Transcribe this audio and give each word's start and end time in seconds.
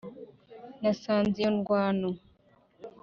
nasanze 0.81 1.35
iyo 1.39 1.49
ndwano 1.57 2.09